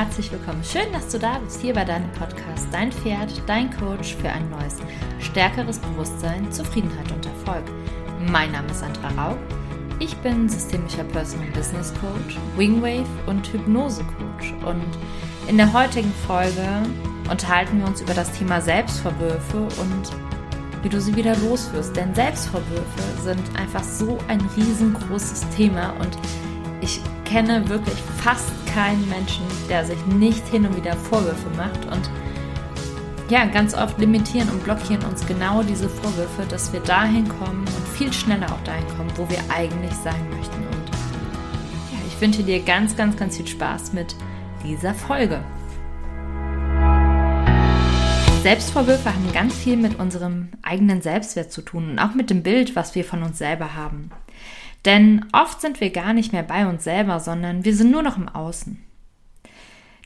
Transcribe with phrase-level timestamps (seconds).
[0.00, 0.64] herzlich willkommen.
[0.64, 4.48] Schön, dass du da bist, hier bei deinem Podcast Dein Pferd, dein Coach für ein
[4.48, 4.78] neues,
[5.18, 7.64] stärkeres Bewusstsein, Zufriedenheit und Erfolg.
[8.30, 9.36] Mein Name ist Sandra Rau.
[9.98, 14.54] Ich bin systemischer Personal Business Coach, Wingwave und Hypnose Coach.
[14.64, 14.86] Und
[15.46, 16.66] in der heutigen Folge
[17.30, 21.94] unterhalten wir uns über das Thema Selbstvorwürfe und wie du sie wieder loswirst.
[21.94, 26.16] Denn Selbstvorwürfe sind einfach so ein riesengroßes Thema und
[26.80, 31.84] ich kenne wirklich fast keinen Menschen, der sich nicht hin und wieder Vorwürfe macht.
[31.86, 32.10] Und
[33.28, 37.88] ja, ganz oft limitieren und blockieren uns genau diese Vorwürfe, dass wir dahin kommen und
[37.96, 40.62] viel schneller auch dahin kommen, wo wir eigentlich sein möchten.
[40.66, 40.90] Und
[41.92, 44.14] ja, ich wünsche dir ganz, ganz, ganz viel Spaß mit
[44.64, 45.40] dieser Folge.
[48.42, 52.74] Selbstvorwürfe haben ganz viel mit unserem eigenen Selbstwert zu tun und auch mit dem Bild,
[52.74, 54.10] was wir von uns selber haben.
[54.84, 58.16] Denn oft sind wir gar nicht mehr bei uns selber, sondern wir sind nur noch
[58.16, 58.82] im Außen.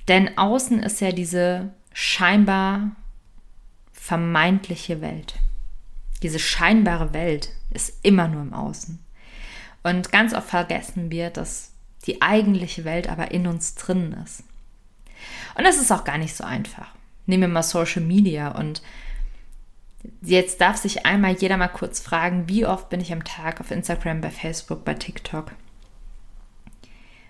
[0.09, 2.91] Denn außen ist ja diese scheinbar
[3.93, 5.37] vermeintliche Welt.
[6.23, 8.99] Diese scheinbare Welt ist immer nur im Außen.
[9.83, 11.73] Und ganz oft vergessen wir, dass
[12.07, 14.43] die eigentliche Welt aber in uns drin ist.
[15.55, 16.89] Und das ist auch gar nicht so einfach.
[17.27, 18.83] Nehmen wir mal Social Media und
[20.23, 23.71] Jetzt darf sich einmal jeder mal kurz fragen, wie oft bin ich am Tag auf
[23.71, 25.53] Instagram, bei Facebook, bei TikTok?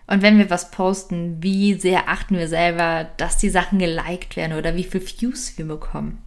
[0.07, 4.57] Und wenn wir was posten, wie sehr achten wir selber, dass die Sachen geliked werden
[4.57, 6.23] oder wie viel Views wir bekommen?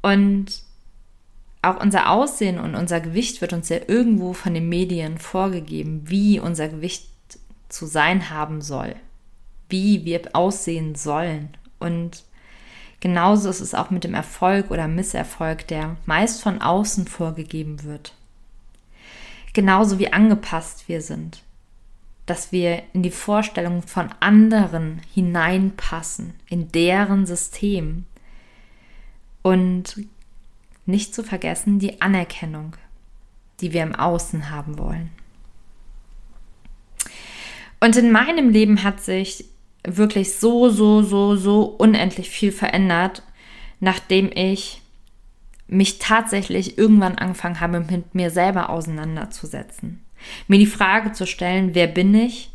[0.00, 0.62] Und
[1.60, 6.38] auch unser Aussehen und unser Gewicht wird uns ja irgendwo von den Medien vorgegeben, wie
[6.38, 7.08] unser Gewicht
[7.68, 8.94] zu sein haben soll,
[9.68, 11.50] wie wir aussehen sollen.
[11.80, 12.22] Und
[13.00, 18.14] Genauso ist es auch mit dem Erfolg oder Misserfolg, der meist von außen vorgegeben wird.
[19.52, 21.42] Genauso wie angepasst wir sind,
[22.26, 28.04] dass wir in die Vorstellung von anderen hineinpassen, in deren System.
[29.42, 30.04] Und
[30.84, 32.76] nicht zu vergessen die Anerkennung,
[33.60, 35.10] die wir im Außen haben wollen.
[37.80, 39.44] Und in meinem Leben hat sich
[39.96, 43.22] wirklich so, so, so, so unendlich viel verändert,
[43.80, 44.82] nachdem ich
[45.66, 50.04] mich tatsächlich irgendwann angefangen habe, mit mir selber auseinanderzusetzen.
[50.48, 52.50] Mir die Frage zu stellen, wer bin ich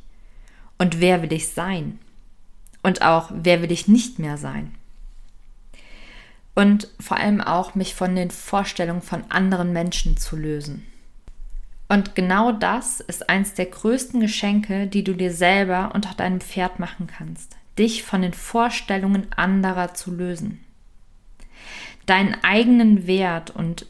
[0.77, 1.99] und wer will ich sein?
[2.81, 4.75] Und auch, wer will ich nicht mehr sein?
[6.55, 10.85] Und vor allem auch, mich von den Vorstellungen von anderen Menschen zu lösen.
[11.93, 16.41] Und genau das ist eins der größten Geschenke, die du dir selber und auch deinem
[16.41, 17.55] Pferd machen kannst.
[17.77, 20.63] Dich von den Vorstellungen anderer zu lösen.
[22.07, 23.85] Deinen eigenen Wert und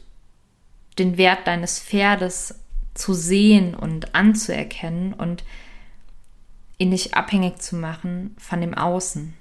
[0.98, 2.60] den Wert deines Pferdes
[2.92, 5.42] zu sehen und anzuerkennen und
[6.76, 9.32] ihn nicht abhängig zu machen von dem Außen,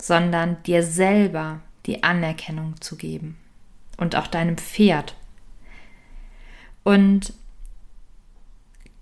[0.00, 3.36] sondern dir selber die Anerkennung zu geben
[3.98, 5.16] und auch deinem Pferd
[6.84, 7.32] und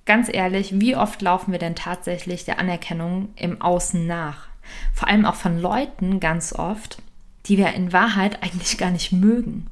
[0.06, 4.48] ganz ehrlich, wie oft laufen wir denn tatsächlich der Anerkennung im Außen nach?
[4.92, 7.02] Vor allem auch von Leuten ganz oft,
[7.46, 9.68] die wir in Wahrheit eigentlich gar nicht mögen.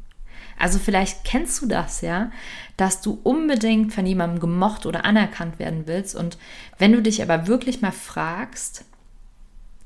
[0.59, 2.31] Also vielleicht kennst du das ja,
[2.77, 6.39] dass du unbedingt von jemandem gemocht oder anerkannt werden willst und
[6.79, 8.85] wenn du dich aber wirklich mal fragst,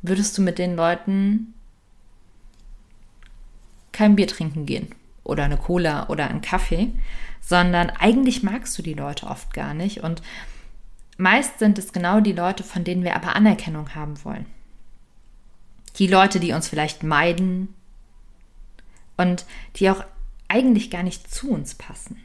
[0.02, 1.54] würdest du mit den Leuten
[3.92, 4.94] kein Bier trinken gehen
[5.24, 6.92] oder eine Cola oder einen Kaffee,
[7.40, 10.22] sondern eigentlich magst du die Leute oft gar nicht und
[11.16, 14.46] meist sind es genau die Leute, von denen wir aber Anerkennung haben wollen.
[15.96, 17.74] Die Leute, die uns vielleicht meiden
[19.16, 19.44] und
[19.76, 20.04] die auch
[20.48, 22.16] eigentlich gar nicht zu uns passen.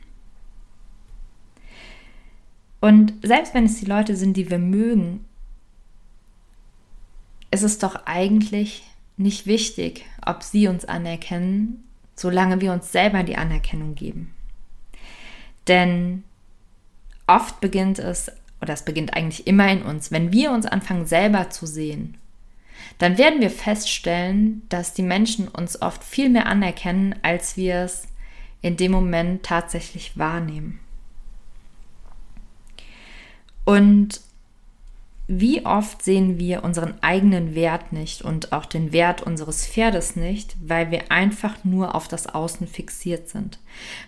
[2.80, 5.26] Und selbst wenn es die Leute sind, die wir mögen,
[7.52, 8.84] ist es doch eigentlich
[9.18, 11.84] nicht wichtig, ob sie uns anerkennen,
[12.16, 14.34] solange wir uns selber die Anerkennung geben.
[15.68, 16.24] Denn
[17.28, 18.32] oft beginnt es,
[18.62, 22.18] oder es beginnt eigentlich immer in uns, wenn wir uns anfangen selber zu sehen,
[22.98, 28.08] dann werden wir feststellen, dass die Menschen uns oft viel mehr anerkennen, als wir es
[28.62, 30.80] in dem Moment tatsächlich wahrnehmen.
[33.66, 34.22] Und
[35.28, 40.56] wie oft sehen wir unseren eigenen Wert nicht und auch den Wert unseres Pferdes nicht,
[40.62, 43.58] weil wir einfach nur auf das Außen fixiert sind.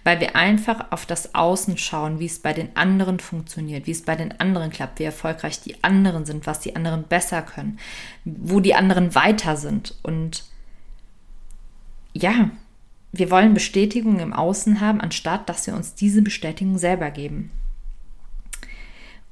[0.03, 4.03] Weil wir einfach auf das Außen schauen, wie es bei den anderen funktioniert, wie es
[4.03, 7.79] bei den anderen klappt, wie erfolgreich die anderen sind, was die anderen besser können,
[8.23, 9.95] wo die anderen weiter sind.
[10.03, 10.43] Und
[12.13, 12.51] ja,
[13.11, 17.49] wir wollen Bestätigung im Außen haben, anstatt dass wir uns diese Bestätigung selber geben.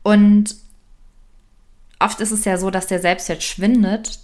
[0.01, 0.64] Und
[1.99, 4.19] oft ist es ja so, dass der Selbstwert schwindet,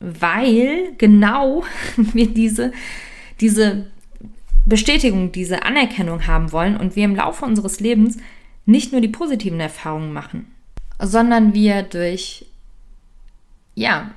[0.00, 1.64] weil genau
[1.96, 2.72] wir diese,
[3.40, 3.86] diese
[4.66, 8.18] Bestätigung, diese Anerkennung haben wollen und wir im Laufe unseres Lebens
[8.64, 10.54] nicht nur die positiven Erfahrungen machen,
[11.00, 12.46] sondern wir durch
[13.74, 14.12] ja,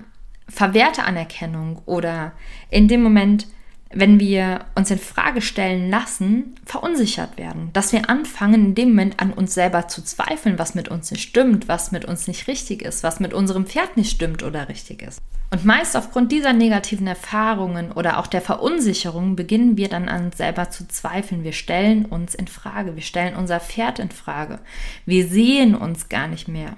[0.48, 2.34] verwehrte Anerkennung oder
[2.70, 3.48] in dem Moment
[3.96, 7.70] wenn wir uns in Frage stellen lassen, verunsichert werden.
[7.72, 11.24] Dass wir anfangen, in dem Moment an uns selber zu zweifeln, was mit uns nicht
[11.24, 15.02] stimmt, was mit uns nicht richtig ist, was mit unserem Pferd nicht stimmt oder richtig
[15.02, 15.22] ist.
[15.50, 20.38] Und meist aufgrund dieser negativen Erfahrungen oder auch der Verunsicherung beginnen wir dann an uns
[20.38, 21.46] selber zu zweifeln.
[21.46, 24.60] Wir stellen uns in Frage, wir stellen unser Pferd in Frage.
[25.06, 26.76] Wir sehen uns gar nicht mehr.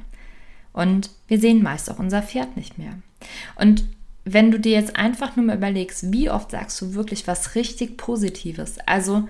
[0.72, 2.94] Und wir sehen meist auch unser Pferd nicht mehr.
[3.56, 3.86] Und
[4.34, 7.98] wenn du dir jetzt einfach nur mal überlegst, wie oft sagst du wirklich was richtig
[7.98, 8.78] Positives?
[8.86, 9.28] Also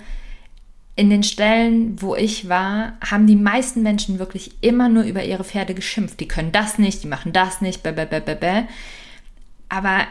[0.96, 5.44] in den Stellen, wo ich war, haben die meisten Menschen wirklich immer nur über ihre
[5.44, 6.20] Pferde geschimpft.
[6.20, 8.64] Die können das nicht, die machen das nicht, bäh, bäh, bäh, bäh, bäh.
[9.70, 10.08] aber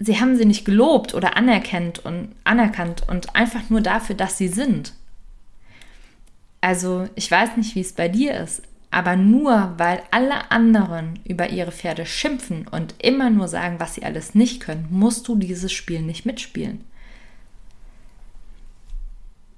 [0.00, 4.48] sie haben sie nicht gelobt oder anerkannt und anerkannt und einfach nur dafür, dass sie
[4.48, 4.92] sind.
[6.60, 11.50] Also ich weiß nicht, wie es bei dir ist, aber nur weil alle anderen über
[11.50, 15.72] ihre Pferde schimpfen und immer nur sagen, was sie alles nicht können, musst du dieses
[15.72, 16.84] Spiel nicht mitspielen.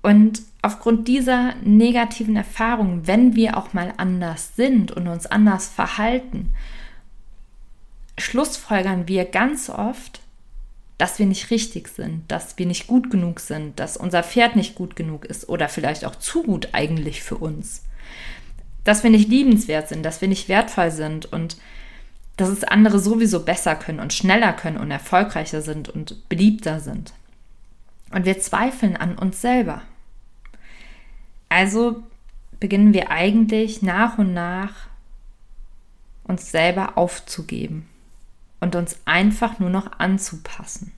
[0.02, 6.54] Und aufgrund dieser negativen Erfahrung, wenn wir auch mal anders sind und uns anders verhalten,
[8.18, 10.20] schlussfolgern wir ganz oft,
[10.98, 14.74] dass wir nicht richtig sind, dass wir nicht gut genug sind, dass unser Pferd nicht
[14.74, 17.82] gut genug ist oder vielleicht auch zu gut eigentlich für uns
[18.84, 21.56] dass wir nicht liebenswert sind, dass wir nicht wertvoll sind und
[22.36, 27.12] dass es andere sowieso besser können und schneller können und erfolgreicher sind und beliebter sind.
[28.12, 29.82] Und wir zweifeln an uns selber.
[31.48, 32.02] Also
[32.58, 34.88] beginnen wir eigentlich nach und nach
[36.24, 37.88] uns selber aufzugeben
[38.60, 40.92] und uns einfach nur noch anzupassen.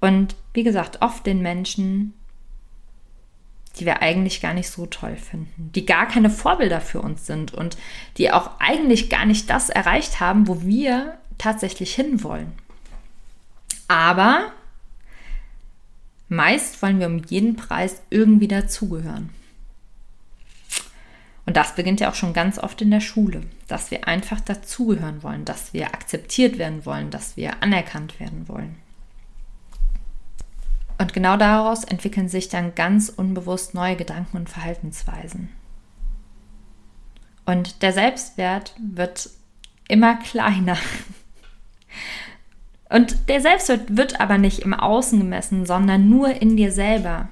[0.00, 2.12] Und wie gesagt, oft den Menschen,
[3.78, 7.52] die wir eigentlich gar nicht so toll finden, die gar keine Vorbilder für uns sind
[7.52, 7.76] und
[8.16, 12.52] die auch eigentlich gar nicht das erreicht haben, wo wir tatsächlich hinwollen.
[13.88, 14.52] Aber
[16.28, 19.30] meist wollen wir um jeden Preis irgendwie dazugehören.
[21.44, 25.22] Und das beginnt ja auch schon ganz oft in der Schule, dass wir einfach dazugehören
[25.22, 28.74] wollen, dass wir akzeptiert werden wollen, dass wir anerkannt werden wollen.
[30.98, 35.50] Und genau daraus entwickeln sich dann ganz unbewusst neue Gedanken und Verhaltensweisen.
[37.44, 39.30] Und der Selbstwert wird
[39.88, 40.76] immer kleiner.
[42.88, 47.28] Und der Selbstwert wird aber nicht im Außen gemessen, sondern nur in dir selber.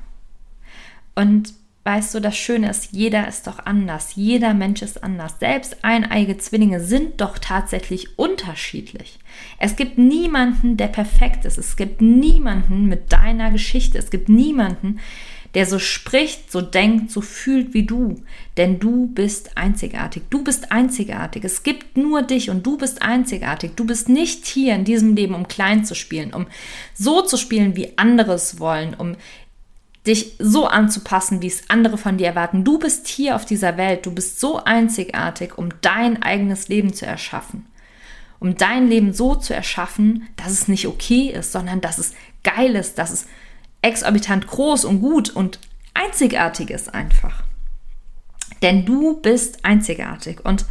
[1.14, 4.14] Und weißt du, das Schöne ist, jeder ist doch anders.
[4.16, 5.36] Jeder Mensch ist anders.
[5.38, 9.18] Selbst eineige Zwillinge sind doch tatsächlich unterschiedlich.
[9.58, 11.58] Es gibt niemanden, der perfekt ist.
[11.58, 13.98] Es gibt niemanden mit deiner Geschichte.
[13.98, 14.98] Es gibt niemanden,
[15.54, 18.22] der so spricht, so denkt, so fühlt wie du.
[18.56, 20.24] Denn du bist einzigartig.
[20.30, 21.44] Du bist einzigartig.
[21.44, 23.72] Es gibt nur dich und du bist einzigartig.
[23.76, 26.46] Du bist nicht hier in diesem Leben, um klein zu spielen, um
[26.94, 29.16] so zu spielen, wie andere es wollen, um
[30.06, 32.64] dich so anzupassen, wie es andere von dir erwarten.
[32.64, 37.06] Du bist hier auf dieser Welt, du bist so einzigartig, um dein eigenes Leben zu
[37.06, 37.66] erschaffen.
[38.38, 42.76] Um dein Leben so zu erschaffen, dass es nicht okay ist, sondern dass es geil
[42.76, 43.26] ist, dass es
[43.80, 45.58] exorbitant groß und gut und
[45.94, 47.42] einzigartig ist einfach.
[48.60, 50.66] Denn du bist einzigartig und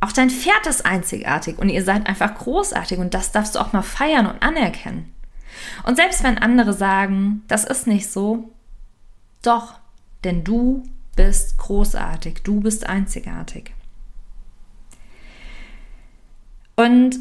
[0.00, 3.72] auch dein Pferd ist einzigartig und ihr seid einfach großartig und das darfst du auch
[3.72, 5.12] mal feiern und anerkennen.
[5.84, 8.50] Und selbst wenn andere sagen, das ist nicht so,
[9.42, 9.78] doch,
[10.24, 10.84] denn du
[11.16, 13.74] bist großartig, du bist einzigartig.
[16.76, 17.18] Und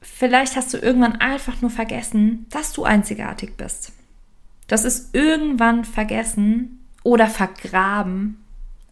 [0.00, 3.92] vielleicht hast du irgendwann einfach nur vergessen, dass du einzigartig bist.
[4.66, 8.44] Das ist irgendwann vergessen oder vergraben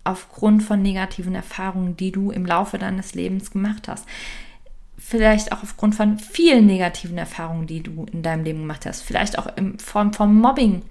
[0.05, 4.07] aufgrund von negativen Erfahrungen, die du im Laufe deines Lebens gemacht hast.
[4.97, 9.03] Vielleicht auch aufgrund von vielen negativen Erfahrungen, die du in deinem Leben gemacht hast.
[9.03, 10.83] Vielleicht auch in Form von Mobbing.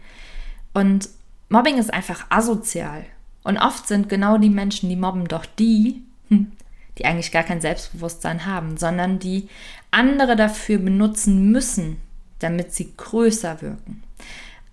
[0.74, 1.10] Und
[1.50, 3.06] Mobbing ist einfach asozial.
[3.44, 6.52] Und oft sind genau die Menschen, die mobben, doch die, hm,
[6.98, 9.50] die eigentlich gar kein Selbstbewusstsein haben, sondern die
[9.92, 11.98] andere dafür benutzen müssen,
[12.40, 14.04] damit sie größer wirken.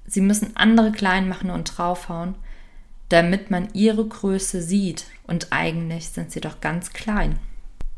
[0.06, 2.34] Sie müssen andere klein machen und draufhauen,
[3.08, 5.04] damit man ihre Größe sieht.
[5.26, 7.38] Und eigentlich sind sie doch ganz klein.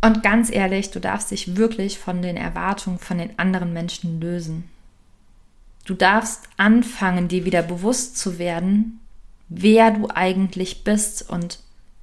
[0.01, 4.69] Und ganz ehrlich, du darfst dich wirklich von den Erwartungen von den anderen Menschen lösen.
[5.85, 9.01] Du darfst anfangen, dir wieder bewusst zu werden,
[9.49, 11.59] wer du eigentlich bist und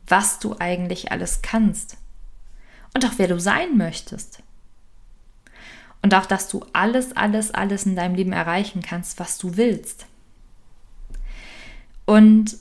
[0.08, 1.98] was du eigentlich alles kannst.
[2.94, 4.44] und auch wer du sein möchtest.
[6.02, 10.08] Und auch, dass du alles, alles, alles in deinem Leben erreichen kannst, was du willst.
[12.06, 12.58] Und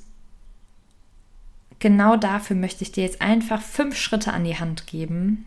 [1.78, 5.46] genau dafür möchte ich dir jetzt einfach fünf Schritte an die Hand geben,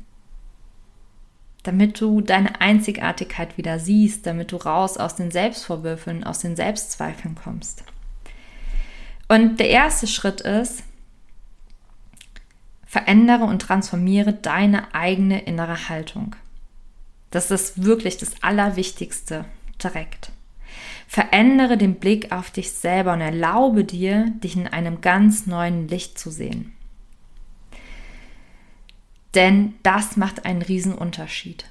[1.63, 7.35] damit du deine Einzigartigkeit wieder siehst, damit du raus aus den Selbstvorwürfen, aus den Selbstzweifeln
[7.35, 7.83] kommst.
[9.29, 10.83] Und der erste Schritt ist,
[12.85, 16.35] verändere und transformiere deine eigene innere Haltung.
[17.31, 19.45] Das ist wirklich das Allerwichtigste
[19.81, 20.31] direkt.
[21.07, 26.19] Verändere den Blick auf dich selber und erlaube dir, dich in einem ganz neuen Licht
[26.19, 26.73] zu sehen.
[29.35, 31.65] Denn das macht einen riesen Unterschied.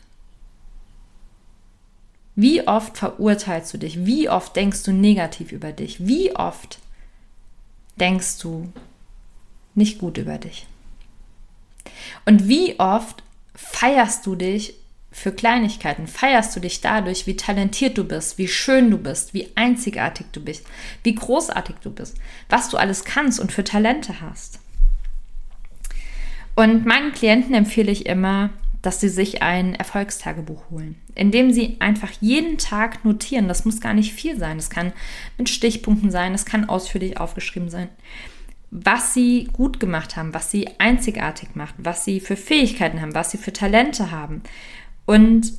[2.34, 4.06] Wie oft verurteilst du dich?
[4.06, 6.06] Wie oft denkst du negativ über dich?
[6.06, 6.78] Wie oft
[7.96, 8.72] denkst du
[9.74, 10.66] nicht gut über dich?
[12.24, 13.22] Und wie oft
[13.54, 14.74] feierst du dich
[15.10, 16.06] für Kleinigkeiten?
[16.06, 20.42] Feierst du dich dadurch, wie talentiert du bist, wie schön du bist, wie einzigartig du
[20.42, 20.64] bist,
[21.02, 22.16] wie großartig du bist,
[22.48, 24.61] was du alles kannst und für Talente hast?
[26.54, 28.50] Und meinen Klienten empfehle ich immer,
[28.82, 33.48] dass sie sich ein Erfolgstagebuch holen, in dem sie einfach jeden Tag notieren.
[33.48, 34.58] Das muss gar nicht viel sein.
[34.58, 34.92] Das kann
[35.38, 37.88] mit Stichpunkten sein, das kann ausführlich aufgeschrieben sein,
[38.72, 43.30] was sie gut gemacht haben, was sie einzigartig macht, was sie für Fähigkeiten haben, was
[43.30, 44.42] sie für Talente haben.
[45.06, 45.52] Und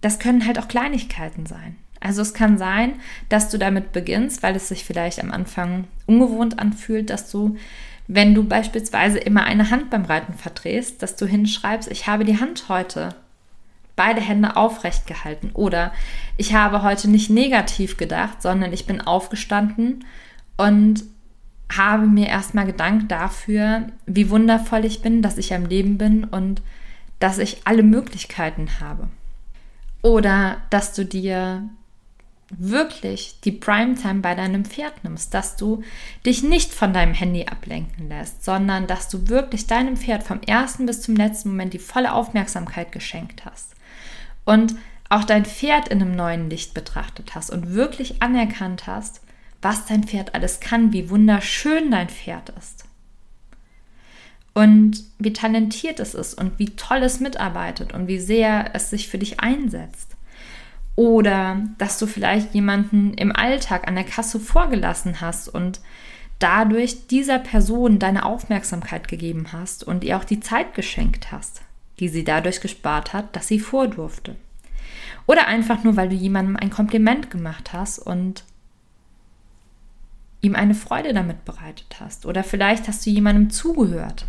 [0.00, 1.76] das können halt auch Kleinigkeiten sein.
[2.00, 2.94] Also es kann sein,
[3.28, 7.56] dass du damit beginnst, weil es sich vielleicht am Anfang ungewohnt anfühlt, dass du
[8.08, 12.40] wenn du beispielsweise immer eine Hand beim Reiten verdrehst, dass du hinschreibst, ich habe die
[12.40, 13.14] Hand heute
[13.96, 15.92] beide Hände aufrecht gehalten oder
[16.36, 20.04] ich habe heute nicht negativ gedacht, sondern ich bin aufgestanden
[20.56, 21.04] und
[21.70, 26.62] habe mir erstmal Gedanken dafür, wie wundervoll ich bin, dass ich am Leben bin und
[27.18, 29.08] dass ich alle Möglichkeiten habe.
[30.00, 31.68] Oder dass du dir
[32.50, 35.82] wirklich die Primetime bei deinem Pferd nimmst, dass du
[36.24, 40.86] dich nicht von deinem Handy ablenken lässt, sondern dass du wirklich deinem Pferd vom ersten
[40.86, 43.74] bis zum letzten Moment die volle Aufmerksamkeit geschenkt hast
[44.44, 44.76] und
[45.10, 49.20] auch dein Pferd in einem neuen Licht betrachtet hast und wirklich anerkannt hast,
[49.60, 52.84] was dein Pferd alles kann, wie wunderschön dein Pferd ist
[54.58, 59.08] und wie talentiert es ist und wie toll es mitarbeitet und wie sehr es sich
[59.08, 60.16] für dich einsetzt.
[60.98, 65.80] Oder dass du vielleicht jemanden im Alltag an der Kasse vorgelassen hast und
[66.40, 71.62] dadurch dieser Person deine Aufmerksamkeit gegeben hast und ihr auch die Zeit geschenkt hast,
[72.00, 74.34] die sie dadurch gespart hat, dass sie vordurfte.
[75.28, 78.42] Oder einfach nur, weil du jemandem ein Kompliment gemacht hast und
[80.40, 82.26] ihm eine Freude damit bereitet hast.
[82.26, 84.26] Oder vielleicht hast du jemandem zugehört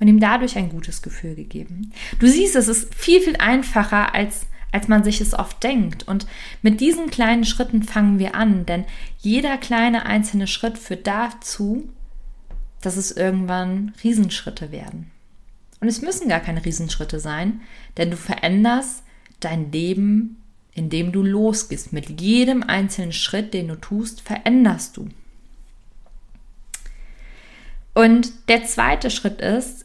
[0.00, 1.92] und ihm dadurch ein gutes Gefühl gegeben.
[2.20, 6.06] Du siehst, es ist viel, viel einfacher, als als man sich es oft denkt.
[6.06, 6.26] Und
[6.62, 8.84] mit diesen kleinen Schritten fangen wir an, denn
[9.18, 11.88] jeder kleine einzelne Schritt führt dazu,
[12.82, 15.10] dass es irgendwann Riesenschritte werden.
[15.80, 17.60] Und es müssen gar keine Riesenschritte sein,
[17.96, 19.02] denn du veränderst
[19.40, 20.42] dein Leben,
[20.74, 21.92] indem du losgehst.
[21.92, 25.08] Mit jedem einzelnen Schritt, den du tust, veränderst du.
[27.94, 29.84] Und der zweite Schritt ist,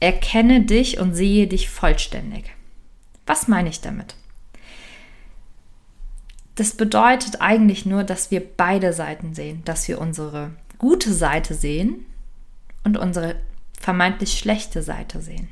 [0.00, 2.52] erkenne dich und sehe dich vollständig.
[3.28, 4.14] Was meine ich damit?
[6.54, 12.06] Das bedeutet eigentlich nur, dass wir beide Seiten sehen, dass wir unsere gute Seite sehen
[12.84, 13.36] und unsere
[13.78, 15.48] vermeintlich schlechte Seite sehen.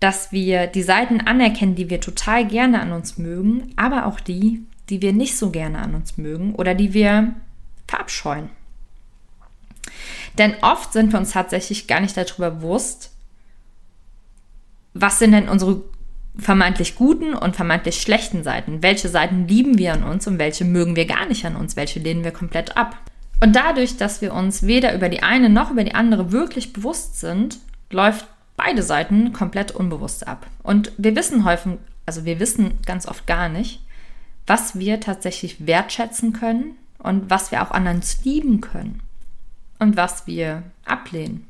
[0.00, 4.64] Dass wir die Seiten anerkennen, die wir total gerne an uns mögen, aber auch die,
[4.88, 7.34] die wir nicht so gerne an uns mögen oder die wir
[7.86, 8.48] verabscheuen.
[10.38, 13.12] Denn oft sind wir uns tatsächlich gar nicht darüber bewusst,
[14.94, 15.82] was sind denn unsere
[16.36, 18.82] vermeintlich guten und vermeintlich schlechten Seiten.
[18.82, 22.00] Welche Seiten lieben wir an uns und welche mögen wir gar nicht an uns, welche
[22.00, 22.98] lehnen wir komplett ab.
[23.40, 27.20] Und dadurch, dass wir uns weder über die eine noch über die andere wirklich bewusst
[27.20, 27.58] sind,
[27.90, 28.26] läuft
[28.56, 30.46] beide Seiten komplett unbewusst ab.
[30.62, 31.74] Und wir wissen häufig,
[32.06, 33.80] also wir wissen ganz oft gar nicht,
[34.46, 39.00] was wir tatsächlich wertschätzen können und was wir auch an uns lieben können
[39.78, 41.46] und was wir ablehnen.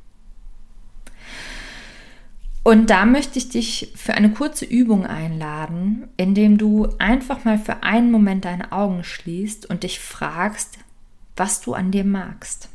[2.64, 7.83] Und da möchte ich dich für eine kurze Übung einladen, indem du einfach mal für
[7.83, 10.78] einen Moment deine Augen schließt und dich fragst,
[11.37, 12.71] was du an dir magst.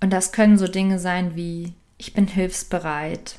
[0.00, 3.38] Und das können so Dinge sein wie, ich bin hilfsbereit,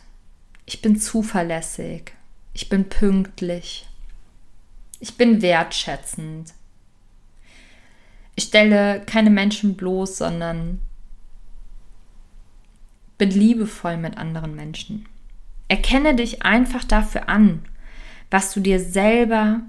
[0.66, 2.14] ich bin zuverlässig,
[2.54, 3.88] ich bin pünktlich,
[5.00, 6.56] ich bin wertschätzend,
[8.34, 10.80] ich stelle keine Menschen bloß, sondern
[13.18, 15.06] bin liebevoll mit anderen Menschen.
[15.68, 17.66] Erkenne dich einfach dafür an,
[18.30, 19.62] was du dir selber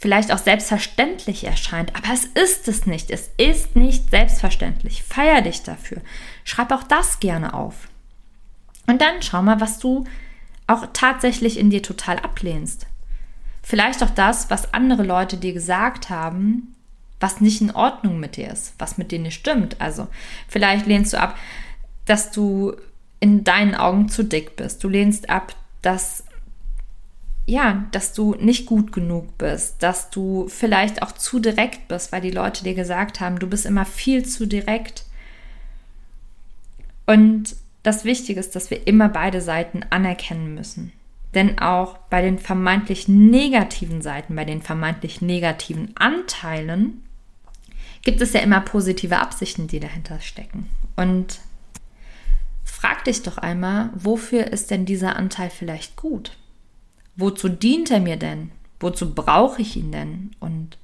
[0.00, 3.10] vielleicht auch selbstverständlich erscheint, aber es ist es nicht.
[3.10, 5.02] Es ist nicht selbstverständlich.
[5.02, 6.00] Feier dich dafür.
[6.42, 7.88] Schreib auch das gerne auf.
[8.86, 10.04] Und dann schau mal, was du
[10.66, 12.86] auch tatsächlich in dir total ablehnst.
[13.62, 16.74] Vielleicht auch das, was andere Leute dir gesagt haben,
[17.20, 19.80] was nicht in Ordnung mit dir ist, was mit dir nicht stimmt.
[19.80, 20.08] Also
[20.48, 21.36] vielleicht lehnst du ab,
[22.06, 22.74] dass du
[23.20, 24.82] in deinen Augen zu dick bist.
[24.82, 26.24] Du lehnst ab, dass
[27.46, 32.20] ja, dass du nicht gut genug bist, dass du vielleicht auch zu direkt bist, weil
[32.20, 35.04] die Leute dir gesagt haben, du bist immer viel zu direkt.
[37.06, 40.92] Und das Wichtige ist, dass wir immer beide Seiten anerkennen müssen.
[41.34, 47.02] Denn auch bei den vermeintlich negativen Seiten, bei den vermeintlich negativen Anteilen,
[48.02, 50.68] gibt es ja immer positive Absichten, die dahinter stecken.
[50.94, 51.40] Und
[52.80, 56.38] frag dich doch einmal, wofür ist denn dieser Anteil vielleicht gut?
[57.14, 58.52] Wozu dient er mir denn?
[58.78, 60.30] Wozu brauche ich ihn denn?
[60.40, 60.78] Und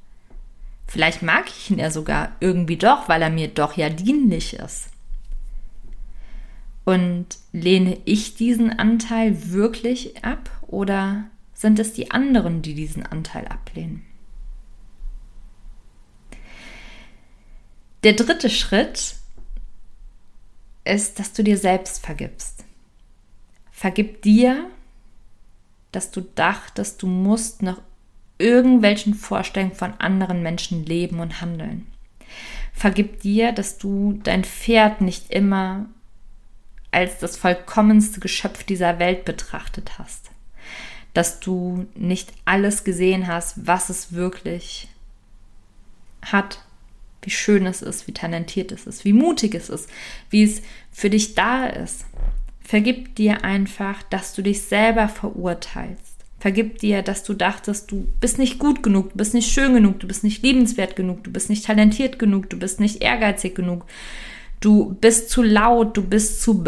[0.86, 4.90] vielleicht mag ich ihn ja sogar irgendwie doch, weil er mir doch ja dienlich ist.
[6.84, 11.24] Und lehne ich diesen Anteil wirklich ab oder
[11.54, 14.04] sind es die anderen, die diesen Anteil ablehnen?
[18.04, 19.16] Der dritte Schritt
[20.86, 22.64] ist, dass du dir selbst vergibst.
[23.70, 24.70] Vergib dir
[25.96, 27.80] dass du dachtest, du musst nach
[28.36, 31.86] irgendwelchen Vorstellungen von anderen Menschen leben und handeln.
[32.74, 35.86] Vergib dir, dass du dein Pferd nicht immer
[36.90, 40.30] als das vollkommenste Geschöpf dieser Welt betrachtet hast.
[41.14, 44.88] Dass du nicht alles gesehen hast, was es wirklich
[46.26, 46.62] hat,
[47.26, 49.90] wie schön es ist, wie talentiert es ist, wie mutig es ist,
[50.30, 50.62] wie es
[50.92, 52.06] für dich da ist.
[52.60, 56.16] Vergib dir einfach, dass du dich selber verurteilst.
[56.38, 59.98] Vergib dir, dass du dachtest, du bist nicht gut genug, du bist nicht schön genug,
[60.00, 63.84] du bist nicht liebenswert genug, du bist nicht talentiert genug, du bist nicht ehrgeizig genug,
[64.60, 66.62] du bist zu laut, du bist zu.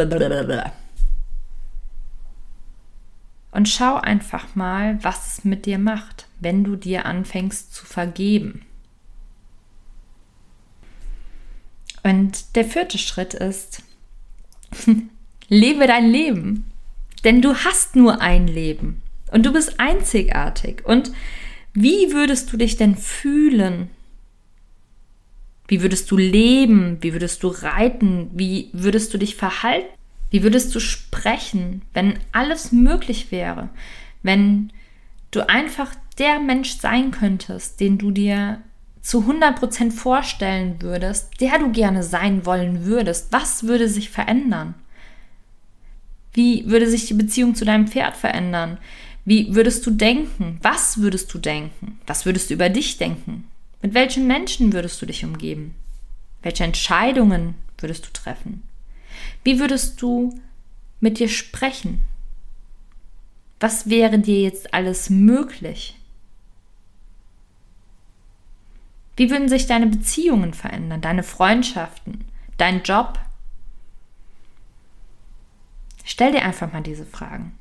[3.53, 8.63] Und schau einfach mal, was es mit dir macht, wenn du dir anfängst zu vergeben.
[12.03, 13.83] Und der vierte Schritt ist,
[15.49, 16.65] Lebe dein Leben.
[17.25, 20.85] Denn du hast nur ein Leben und du bist einzigartig.
[20.85, 21.11] Und
[21.75, 23.91] wie würdest du dich denn fühlen?
[25.67, 26.99] Wie würdest du leben?
[27.01, 28.31] Wie würdest du reiten?
[28.33, 29.89] Wie würdest du dich verhalten?
[30.31, 33.71] Wie würdest du sprechen, wenn alles möglich wäre?
[34.23, 34.71] Wenn
[35.31, 38.63] du einfach der Mensch sein könntest, den du dir
[39.09, 44.75] zu 100% vorstellen würdest, der du gerne sein wollen würdest, was würde sich verändern?
[46.35, 48.77] Wie würde sich die Beziehung zu deinem Pferd verändern?
[49.25, 50.59] Wie würdest du denken?
[50.61, 51.99] Was würdest du denken?
[52.07, 53.49] Was würdest du über dich denken?
[53.81, 55.75] Mit welchen Menschen würdest du dich umgeben?
[56.43, 58.63] Welche Entscheidungen würdest du treffen?
[59.43, 60.39] Wie würdest du
[61.01, 62.03] mit dir sprechen?
[63.59, 65.98] Was wäre dir jetzt alles möglich?
[69.19, 72.25] Wie würden sich deine Beziehungen verändern, deine Freundschaften,
[72.57, 73.19] dein Job,
[76.11, 77.53] Stell dir einfach mal diese Fragen.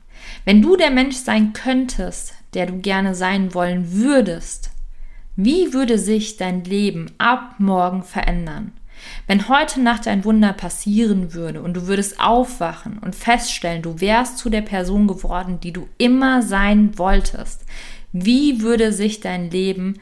[0.45, 4.71] Wenn du der Mensch sein könntest, der du gerne sein wollen würdest,
[5.35, 8.71] wie würde sich dein Leben ab morgen verändern?
[9.27, 14.37] Wenn heute Nacht ein Wunder passieren würde und du würdest aufwachen und feststellen, du wärst
[14.37, 17.65] zu der Person geworden, die du immer sein wolltest,
[18.13, 19.99] wie würde sich dein Leben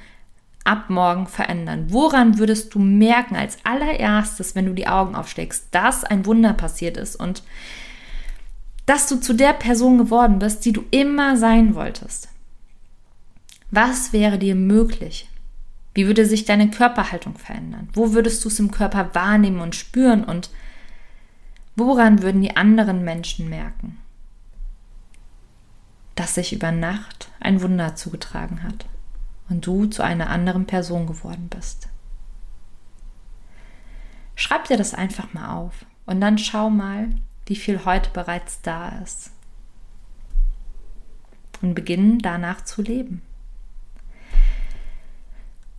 [0.65, 1.85] ab morgen verändern?
[1.89, 6.97] Woran würdest du merken als allererstes, wenn du die Augen aufschlägst, dass ein Wunder passiert
[6.97, 7.43] ist und
[8.85, 12.29] dass du zu der Person geworden bist, die du immer sein wolltest.
[13.71, 15.29] Was wäre dir möglich?
[15.93, 17.89] Wie würde sich deine Körperhaltung verändern?
[17.93, 20.23] Wo würdest du es im Körper wahrnehmen und spüren?
[20.23, 20.49] Und
[21.75, 23.97] woran würden die anderen Menschen merken,
[26.15, 28.85] dass sich über Nacht ein Wunder zugetragen hat
[29.49, 31.89] und du zu einer anderen Person geworden bist?
[34.35, 37.09] Schreib dir das einfach mal auf und dann schau mal,
[37.45, 39.31] wie viel heute bereits da ist.
[41.61, 43.21] Und beginnen danach zu leben.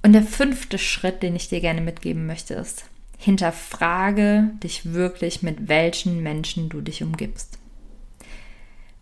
[0.02, 5.68] Und der fünfte Schritt, den ich dir gerne mitgeben möchte, ist, hinterfrage dich wirklich, mit
[5.68, 7.58] welchen Menschen du dich umgibst.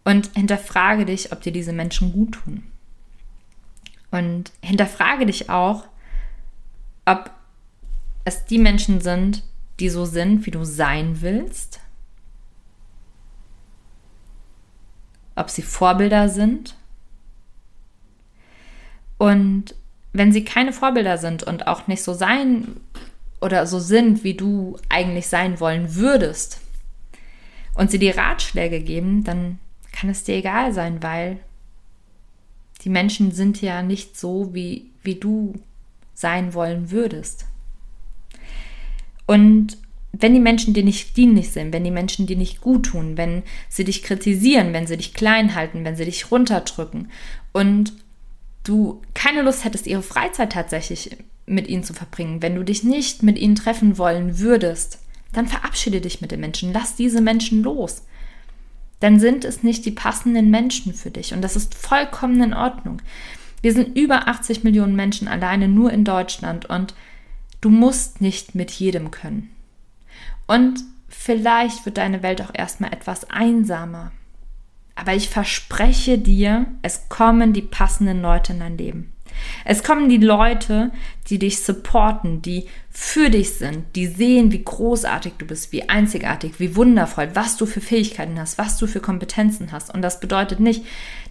[0.04, 2.64] Und hinterfrage dich, ob dir diese Menschen gut tun.
[4.14, 5.88] Und hinterfrage dich auch,
[7.04, 7.32] ob
[8.24, 9.42] es die Menschen sind,
[9.80, 11.80] die so sind, wie du sein willst.
[15.34, 16.76] Ob sie Vorbilder sind.
[19.18, 19.74] Und
[20.12, 22.76] wenn sie keine Vorbilder sind und auch nicht so sein
[23.40, 26.60] oder so sind, wie du eigentlich sein wollen würdest,
[27.74, 29.58] und sie dir Ratschläge geben, dann
[29.90, 31.40] kann es dir egal sein, weil
[32.84, 35.54] die Menschen sind ja nicht so, wie, wie du
[36.14, 37.46] sein wollen würdest.
[39.26, 39.78] Und
[40.12, 43.42] wenn die Menschen dir nicht dienlich sind, wenn die Menschen dir nicht gut tun, wenn
[43.68, 47.10] sie dich kritisieren, wenn sie dich klein halten, wenn sie dich runterdrücken
[47.52, 47.94] und
[48.62, 51.16] du keine Lust hättest, ihre Freizeit tatsächlich
[51.46, 54.98] mit ihnen zu verbringen, wenn du dich nicht mit ihnen treffen wollen würdest,
[55.32, 58.02] dann verabschiede dich mit den Menschen, lass diese Menschen los.
[59.04, 63.02] Dann sind es nicht die passenden Menschen für dich und das ist vollkommen in Ordnung.
[63.60, 66.94] Wir sind über 80 Millionen Menschen alleine nur in Deutschland und
[67.60, 69.50] du musst nicht mit jedem können.
[70.46, 74.10] Und vielleicht wird deine Welt auch erstmal etwas einsamer.
[74.94, 79.12] Aber ich verspreche dir, es kommen die passenden Leute in dein Leben.
[79.64, 80.90] Es kommen die Leute,
[81.28, 86.60] die dich supporten, die für dich sind, die sehen, wie großartig du bist, wie einzigartig,
[86.60, 89.92] wie wundervoll, was du für Fähigkeiten hast, was du für Kompetenzen hast.
[89.92, 90.84] Und das bedeutet nicht,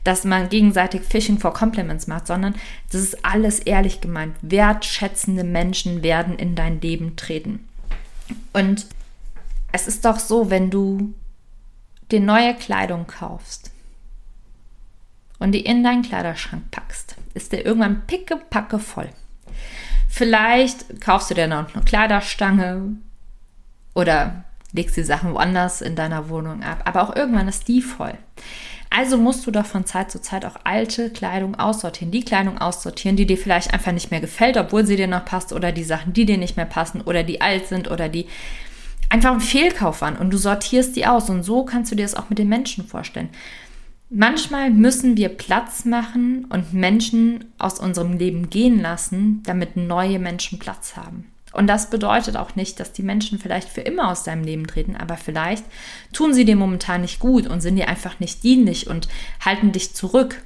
[0.03, 2.55] dass man gegenseitig Fishing for Compliments macht, sondern
[2.91, 4.35] das ist alles ehrlich gemeint.
[4.41, 7.67] Wertschätzende Menschen werden in dein Leben treten.
[8.51, 8.87] Und
[9.71, 11.13] es ist doch so, wenn du
[12.11, 13.72] dir neue Kleidung kaufst
[15.39, 19.09] und die in deinen Kleiderschrank packst, ist der irgendwann pickepacke voll.
[20.09, 22.95] Vielleicht kaufst du dir noch eine Kleiderstange
[23.93, 28.17] oder legst die Sachen woanders in deiner Wohnung ab, aber auch irgendwann ist die voll.
[28.95, 33.15] Also musst du doch von Zeit zu Zeit auch alte Kleidung aussortieren, die Kleidung aussortieren,
[33.17, 36.13] die dir vielleicht einfach nicht mehr gefällt, obwohl sie dir noch passt, oder die Sachen,
[36.13, 38.27] die dir nicht mehr passen, oder die alt sind, oder die
[39.09, 41.29] einfach ein Fehlkauf waren und du sortierst die aus.
[41.31, 43.29] Und so kannst du dir das auch mit den Menschen vorstellen.
[44.15, 50.59] Manchmal müssen wir Platz machen und Menschen aus unserem Leben gehen lassen, damit neue Menschen
[50.59, 51.31] Platz haben.
[51.51, 54.95] Und das bedeutet auch nicht, dass die Menschen vielleicht für immer aus deinem Leben treten,
[54.95, 55.65] aber vielleicht
[56.11, 59.07] tun sie dir momentan nicht gut und sind dir einfach nicht dienlich und
[59.43, 60.43] halten dich zurück.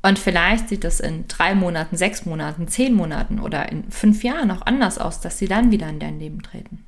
[0.00, 4.50] Und vielleicht sieht das in drei Monaten, sechs Monaten, zehn Monaten oder in fünf Jahren
[4.50, 6.86] auch anders aus, dass sie dann wieder in dein Leben treten.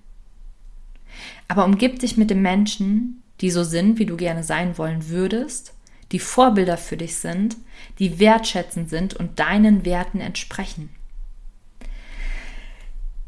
[1.46, 5.74] Aber umgib dich mit den Menschen, die so sind, wie du gerne sein wollen würdest,
[6.12, 7.56] die Vorbilder für dich sind,
[7.98, 10.90] die wertschätzend sind und deinen Werten entsprechen.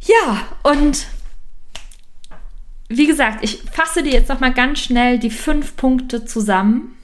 [0.00, 1.06] Ja, und
[2.88, 6.96] wie gesagt, ich fasse dir jetzt noch mal ganz schnell die fünf Punkte zusammen.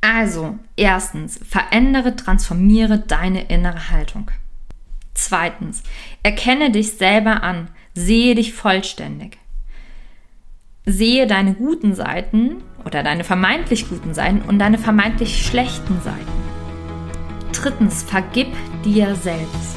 [0.00, 4.30] Also, erstens, verändere, transformiere deine innere Haltung.
[5.12, 5.82] Zweitens,
[6.22, 9.38] erkenne dich selber an, sehe dich vollständig.
[10.86, 16.18] Sehe deine guten Seiten oder deine vermeintlich guten Seiten und deine vermeintlich schlechten Seiten.
[17.52, 18.48] Drittens, vergib
[18.82, 19.76] dir selbst.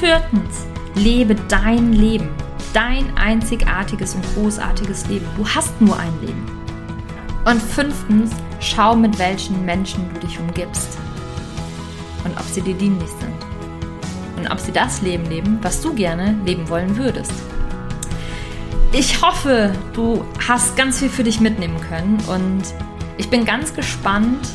[0.00, 2.28] Viertens, lebe dein Leben.
[2.74, 5.26] Dein einzigartiges und großartiges Leben.
[5.36, 6.44] Du hast nur ein Leben.
[7.44, 10.98] Und fünftens, schau, mit welchen Menschen du dich umgibst.
[12.24, 13.32] Und ob sie dir dienlich sind.
[14.36, 17.32] Und ob sie das Leben leben, was du gerne leben wollen würdest.
[18.92, 22.62] Ich hoffe, du hast ganz viel für dich mitnehmen können und
[23.18, 24.48] ich bin ganz gespannt,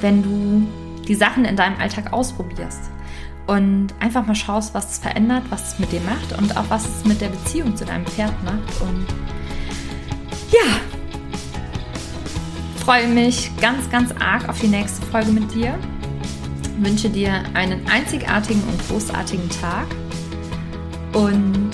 [0.00, 0.66] wenn du
[1.06, 2.90] die Sachen in deinem Alltag ausprobierst
[3.46, 6.84] und einfach mal schaust, was es verändert, was es mit dir macht und auch was
[6.84, 8.80] es mit der Beziehung zu deinem Pferd macht.
[8.80, 9.06] Und
[10.50, 10.80] ja,
[12.84, 15.78] freue mich ganz, ganz arg auf die nächste Folge mit dir.
[16.80, 19.86] Wünsche dir einen einzigartigen und großartigen Tag
[21.12, 21.70] und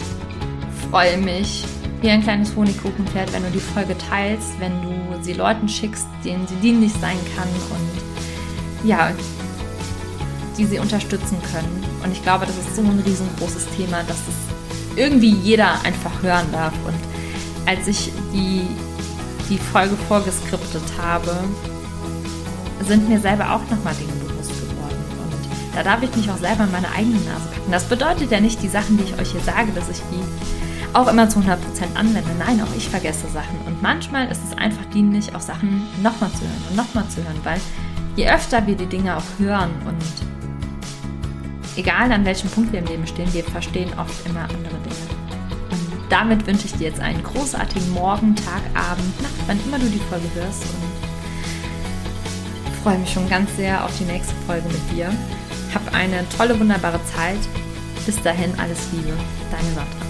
[0.90, 1.64] freue mich
[2.01, 6.47] wie ein kleines Honigkuchenpferd, wenn du die Folge teilst, wenn du sie Leuten schickst, denen
[6.47, 9.13] sie dienlich sein kann und ja,
[10.57, 11.85] die sie unterstützen können.
[12.03, 16.51] Und ich glaube, das ist so ein riesengroßes Thema, dass es irgendwie jeder einfach hören
[16.53, 16.73] darf.
[16.87, 16.97] Und
[17.67, 18.63] als ich die,
[19.51, 21.37] die Folge vorgeskriptet habe,
[22.87, 24.97] sind mir selber auch nochmal Dinge bewusst geworden.
[25.23, 27.71] Und da darf ich mich auch selber in meine eigene Nase packen.
[27.71, 30.50] Das bedeutet ja nicht die Sachen, die ich euch hier sage, dass ich die
[30.92, 31.57] auch immer zu 100%
[31.94, 32.31] anwende.
[32.38, 33.59] Nein, auch ich vergesse Sachen.
[33.66, 37.38] Und manchmal ist es einfach dienlich, auch Sachen nochmal zu hören und nochmal zu hören,
[37.44, 37.61] weil
[38.16, 40.03] je öfter wir die Dinge auch hören und
[41.76, 44.96] egal an welchem Punkt wir im Leben stehen, wir verstehen oft immer andere Dinge.
[45.70, 49.87] Und damit wünsche ich dir jetzt einen großartigen Morgen, Tag, Abend, Nacht, wann immer du
[49.87, 50.64] die Folge hörst.
[50.64, 51.11] Und
[52.83, 55.12] freue mich schon ganz sehr auf die nächste Folge mit dir.
[55.74, 57.38] Hab eine tolle, wunderbare Zeit.
[58.07, 59.12] Bis dahin alles Liebe,
[59.50, 60.10] deine Sandra.